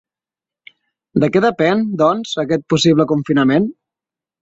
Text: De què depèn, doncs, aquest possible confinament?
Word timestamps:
De 1.25 1.29
què 1.35 1.43
depèn, 1.45 1.85
doncs, 2.01 2.35
aquest 2.47 2.69
possible 2.75 3.11
confinament? 3.15 3.73